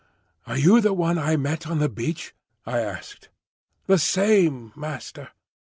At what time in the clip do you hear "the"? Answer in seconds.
0.81-0.93, 1.77-1.87, 3.85-3.99